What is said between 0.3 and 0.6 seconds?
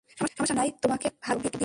সমস্যা